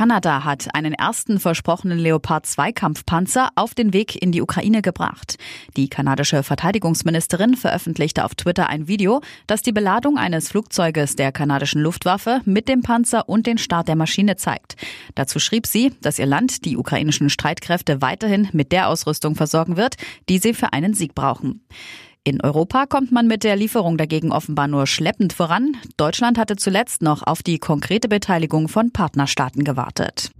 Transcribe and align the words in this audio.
Kanada 0.00 0.44
hat 0.44 0.74
einen 0.74 0.94
ersten 0.94 1.38
versprochenen 1.38 1.98
Leopard 1.98 2.46
2 2.46 2.72
Kampfpanzer 2.72 3.50
auf 3.54 3.74
den 3.74 3.92
Weg 3.92 4.16
in 4.16 4.32
die 4.32 4.40
Ukraine 4.40 4.80
gebracht. 4.80 5.36
Die 5.76 5.90
kanadische 5.90 6.42
Verteidigungsministerin 6.42 7.54
veröffentlichte 7.54 8.24
auf 8.24 8.34
Twitter 8.34 8.70
ein 8.70 8.88
Video, 8.88 9.20
das 9.46 9.60
die 9.60 9.72
Beladung 9.72 10.16
eines 10.16 10.48
Flugzeuges 10.48 11.16
der 11.16 11.32
kanadischen 11.32 11.82
Luftwaffe 11.82 12.40
mit 12.46 12.66
dem 12.66 12.80
Panzer 12.80 13.28
und 13.28 13.46
den 13.46 13.58
Start 13.58 13.88
der 13.88 13.96
Maschine 13.96 14.36
zeigt. 14.36 14.76
Dazu 15.16 15.38
schrieb 15.38 15.66
sie, 15.66 15.92
dass 16.00 16.18
ihr 16.18 16.24
Land 16.24 16.64
die 16.64 16.78
ukrainischen 16.78 17.28
Streitkräfte 17.28 18.00
weiterhin 18.00 18.48
mit 18.52 18.72
der 18.72 18.88
Ausrüstung 18.88 19.34
versorgen 19.34 19.76
wird, 19.76 19.96
die 20.30 20.38
sie 20.38 20.54
für 20.54 20.72
einen 20.72 20.94
Sieg 20.94 21.14
brauchen. 21.14 21.60
In 22.22 22.42
Europa 22.42 22.84
kommt 22.84 23.12
man 23.12 23.26
mit 23.26 23.44
der 23.44 23.56
Lieferung 23.56 23.96
dagegen 23.96 24.30
offenbar 24.30 24.68
nur 24.68 24.86
schleppend 24.86 25.32
voran. 25.32 25.76
Deutschland 25.96 26.36
hatte 26.36 26.56
zuletzt 26.56 27.00
noch 27.00 27.22
auf 27.22 27.42
die 27.42 27.58
konkrete 27.58 28.08
Beteiligung 28.08 28.68
von 28.68 28.90
Partnerstaaten 28.90 29.64
gewartet. 29.64 30.30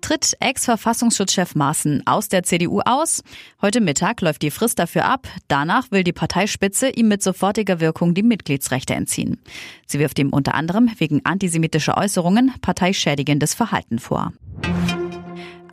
Tritt 0.00 0.34
Ex-Verfassungsschutzchef 0.40 1.54
Maaßen 1.54 2.06
aus 2.06 2.28
der 2.28 2.42
CDU 2.42 2.80
aus? 2.84 3.22
Heute 3.60 3.82
Mittag 3.82 4.22
läuft 4.22 4.42
die 4.42 4.50
Frist 4.50 4.78
dafür 4.78 5.06
ab. 5.06 5.28
Danach 5.48 5.90
will 5.90 6.04
die 6.04 6.12
Parteispitze 6.12 6.88
ihm 6.88 7.08
mit 7.08 7.22
sofortiger 7.22 7.80
Wirkung 7.80 8.14
die 8.14 8.22
Mitgliedsrechte 8.22 8.94
entziehen. 8.94 9.38
Sie 9.86 9.98
wirft 9.98 10.18
ihm 10.18 10.30
unter 10.30 10.54
anderem 10.54 10.90
wegen 10.98 11.24
antisemitischer 11.24 11.98
Äußerungen 11.98 12.52
parteischädigendes 12.60 13.54
Verhalten 13.54 13.98
vor. 13.98 14.32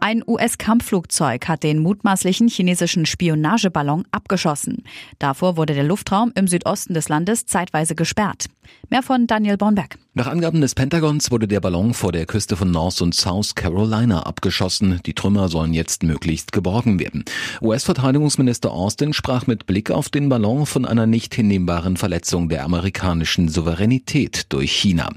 Ein 0.03 0.23
US-Kampfflugzeug 0.25 1.47
hat 1.47 1.61
den 1.61 1.77
mutmaßlichen 1.77 2.47
chinesischen 2.47 3.05
Spionageballon 3.05 4.03
abgeschossen. 4.09 4.83
Davor 5.19 5.57
wurde 5.57 5.75
der 5.75 5.83
Luftraum 5.83 6.31
im 6.33 6.47
Südosten 6.47 6.95
des 6.95 7.07
Landes 7.07 7.45
zeitweise 7.45 7.93
gesperrt. 7.93 8.47
Mehr 8.89 9.03
von 9.03 9.27
Daniel 9.27 9.57
Bornberg. 9.57 9.97
Nach 10.13 10.27
Angaben 10.27 10.59
des 10.59 10.75
Pentagons 10.75 11.31
wurde 11.31 11.47
der 11.47 11.61
Ballon 11.61 11.93
vor 11.93 12.11
der 12.11 12.25
Küste 12.25 12.57
von 12.57 12.69
North 12.69 13.01
und 13.01 13.15
South 13.15 13.55
Carolina 13.55 14.23
abgeschossen. 14.23 14.99
Die 15.05 15.13
Trümmer 15.13 15.47
sollen 15.47 15.73
jetzt 15.73 16.03
möglichst 16.03 16.51
geborgen 16.51 16.99
werden. 16.99 17.23
US-Verteidigungsminister 17.61 18.71
Austin 18.71 19.13
sprach 19.13 19.47
mit 19.47 19.67
Blick 19.67 19.89
auf 19.89 20.09
den 20.09 20.27
Ballon 20.27 20.65
von 20.65 20.85
einer 20.85 21.05
nicht 21.05 21.33
hinnehmbaren 21.33 21.95
Verletzung 21.95 22.49
der 22.49 22.65
amerikanischen 22.65 23.47
Souveränität 23.47 24.47
durch 24.49 24.73
China. 24.73 25.07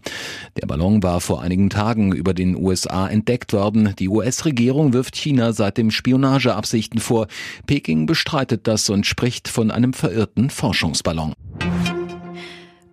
Der 0.61 0.69
Ballon 0.69 1.03
war 1.03 1.21
vor 1.21 1.43
einigen 1.43 1.71
Tagen 1.71 2.13
über 2.13 2.33
den 2.33 2.55
USA 2.55 3.09
entdeckt 3.09 3.53
worden. 3.53 3.95
Die 3.99 4.09
US-Regierung 4.09 4.93
wirft 4.93 5.17
China 5.17 5.53
seitdem 5.53 5.91
Spionageabsichten 5.91 7.01
vor. 7.01 7.27
Peking 7.67 8.07
bestreitet 8.07 8.69
das 8.69 8.89
und 8.89 9.07
spricht 9.07 9.49
von 9.49 9.73
einem 9.73 9.93
verirrten 9.93 10.51
Forschungsballon. 10.51 11.35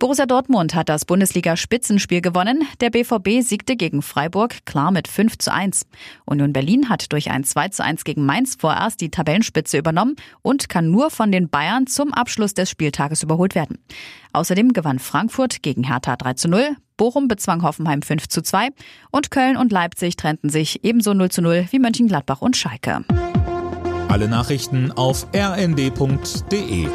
Borussia 0.02 0.26
Dortmund 0.26 0.74
hat 0.74 0.88
das 0.88 1.04
Bundesliga-Spitzenspiel 1.04 2.22
gewonnen. 2.22 2.66
Der 2.80 2.90
BVB 2.90 3.40
siegte 3.40 3.76
gegen 3.76 4.02
Freiburg 4.02 4.66
klar 4.66 4.90
mit 4.90 5.06
5 5.06 5.38
zu 5.38 5.52
1. 5.52 5.86
Union 6.24 6.52
Berlin 6.52 6.88
hat 6.88 7.12
durch 7.12 7.30
ein 7.30 7.44
2 7.44 7.68
zu 7.68 7.84
1 7.84 8.02
gegen 8.02 8.26
Mainz 8.26 8.56
vorerst 8.58 9.00
die 9.00 9.12
Tabellenspitze 9.12 9.78
übernommen 9.78 10.16
und 10.42 10.68
kann 10.68 10.90
nur 10.90 11.10
von 11.10 11.30
den 11.30 11.48
Bayern 11.48 11.86
zum 11.86 12.12
Abschluss 12.12 12.52
des 12.52 12.68
Spieltages 12.68 13.22
überholt 13.22 13.54
werden. 13.54 13.78
Außerdem 14.32 14.72
gewann 14.72 14.98
Frankfurt 14.98 15.62
gegen 15.62 15.84
Hertha 15.84 16.16
3 16.16 16.34
zu 16.34 16.48
0, 16.48 16.76
Bochum 16.96 17.28
bezwang 17.28 17.62
Hoffenheim 17.62 18.02
5 18.02 18.26
zu 18.26 18.42
2 18.42 18.70
und 19.12 19.30
Köln 19.30 19.56
und 19.56 19.70
Leipzig 19.70 20.16
trennten 20.16 20.50
sich 20.50 20.84
ebenso 20.84 21.14
0 21.14 21.30
zu 21.30 21.42
0 21.42 21.68
wie 21.70 21.78
Mönchengladbach 21.78 22.42
und 22.42 22.56
Schalke. 22.56 23.04
Alle 24.08 24.26
Nachrichten 24.26 24.90
auf 24.90 25.28
rnd.de 25.32 26.88